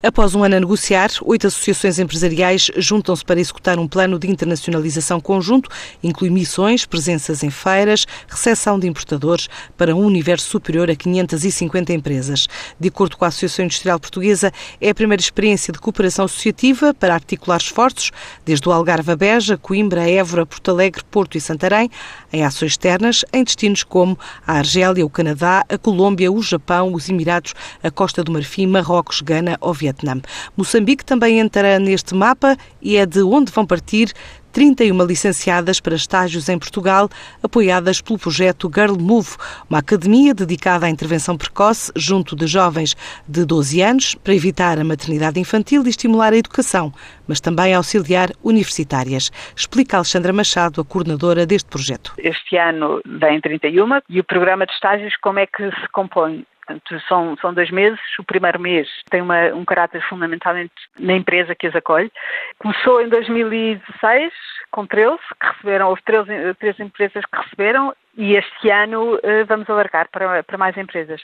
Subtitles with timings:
[0.00, 5.20] Após um ano a negociar, oito associações empresariais juntam-se para executar um plano de internacionalização
[5.20, 5.68] conjunto,
[6.00, 12.46] inclui missões, presenças em feiras, recepção de importadores para um universo superior a 550 empresas.
[12.78, 17.14] De acordo com a Associação Industrial Portuguesa, é a primeira experiência de cooperação associativa para
[17.14, 18.12] articular esforços,
[18.44, 21.90] desde o Algarve a Beja, Coimbra, Évora, Porto Alegre, Porto e Santarém,
[22.32, 27.08] em ações externas em destinos como a Argélia, o Canadá, a Colômbia, o Japão, os
[27.08, 27.52] Emirados,
[27.82, 29.87] a Costa do Marfim, Marrocos, Gana ou Vietnã.
[29.88, 30.20] Vietnã.
[30.56, 34.12] Moçambique também entrará neste mapa e é de onde vão partir
[34.52, 37.08] 31 licenciadas para estágios em Portugal,
[37.42, 39.36] apoiadas pelo projeto Girl Move,
[39.68, 42.96] uma academia dedicada à intervenção precoce junto de jovens
[43.28, 46.92] de 12 anos para evitar a maternidade infantil e estimular a educação,
[47.26, 49.30] mas também auxiliar universitárias.
[49.54, 52.14] Explica Alexandra Machado, a coordenadora deste projeto.
[52.18, 56.44] Este ano vem 31 e o programa de estágios como é que se compõe?
[56.68, 57.98] Portanto, são, são dois meses.
[58.18, 62.12] O primeiro mês tem uma, um caráter fundamentalmente na empresa que as acolhe.
[62.58, 64.32] Começou em 2016,
[64.70, 69.68] com 13, que receberam, houve 13, 13 empresas que receberam, e este ano uh, vamos
[69.70, 71.22] alargar para, para mais empresas.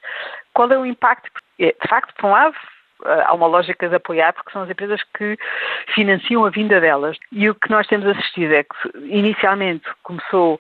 [0.55, 1.31] Qual é o impacto?
[1.59, 2.57] É, de facto, por um lado,
[3.05, 5.37] eh, há uma lógica de apoiar, porque são as empresas que
[5.95, 7.17] financiam a vinda delas.
[7.31, 10.59] E o que nós temos assistido é que, inicialmente, começou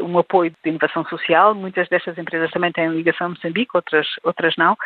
[0.00, 1.54] um apoio de inovação social.
[1.54, 4.76] Muitas destas empresas também têm ligação a Moçambique, outras, outras não.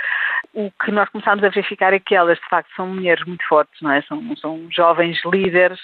[0.53, 3.81] O que nós começámos a verificar é que elas, de facto, são mulheres muito fortes,
[3.81, 4.03] não é?
[4.03, 5.81] São, são jovens líderes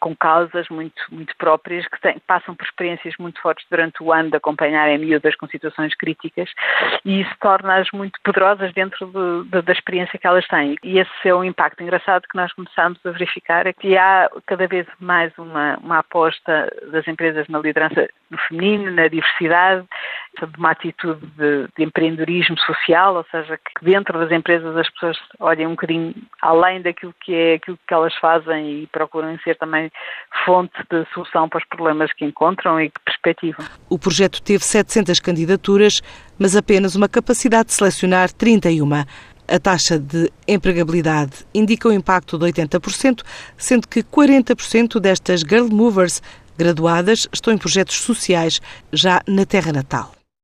[0.00, 4.30] com causas muito, muito próprias, que têm, passam por experiências muito fortes durante o ano
[4.30, 6.50] de acompanharem miúdas com situações críticas
[7.04, 10.76] e isso torna-as muito poderosas dentro de, de, da experiência que elas têm.
[10.82, 14.66] E esse é o impacto engraçado que nós começamos a verificar, é que há cada
[14.66, 19.86] vez mais uma, uma aposta das empresas na liderança no feminino, na diversidade,
[20.44, 25.16] de uma atitude de, de, empreendedorismo social, ou seja, que dentro das empresas as pessoas
[25.38, 29.90] olhem um bocadinho além daquilo que é aquilo que elas fazem e procuram ser também
[30.44, 33.64] fonte de solução para os problemas que encontram e que perspectivam.
[33.88, 36.02] O projeto teve 700 candidaturas,
[36.38, 38.86] mas apenas uma capacidade de selecionar 31.
[39.48, 43.22] A taxa de empregabilidade indica um impacto de 80%,
[43.56, 46.20] sendo que 40% destas Girl Movers
[46.58, 48.60] graduadas estão em projetos sociais
[48.92, 50.15] já na terra natal.